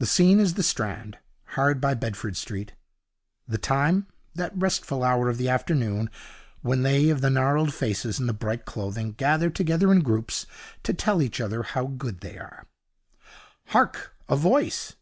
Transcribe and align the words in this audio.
The 0.00 0.06
scene 0.06 0.40
is 0.40 0.54
the 0.54 0.64
Strand, 0.64 1.16
hard 1.54 1.80
by 1.80 1.94
Bedford 1.94 2.36
Street; 2.36 2.72
the 3.46 3.56
time, 3.56 4.08
that 4.34 4.50
restful 4.52 5.04
hour 5.04 5.28
of 5.28 5.38
the 5.38 5.48
afternoon 5.48 6.10
when 6.62 6.82
they 6.82 7.08
of 7.08 7.20
the 7.20 7.30
gnarled 7.30 7.72
faces 7.72 8.18
and 8.18 8.28
the 8.28 8.32
bright 8.32 8.64
clothing 8.64 9.12
gather 9.12 9.48
together 9.48 9.92
in 9.92 10.00
groups 10.00 10.46
to 10.82 10.92
tell 10.92 11.22
each 11.22 11.40
other 11.40 11.62
how 11.62 11.86
good 11.86 12.18
they 12.20 12.36
are. 12.36 12.66
Hark! 13.66 14.12
A 14.28 14.34
voice. 14.34 14.96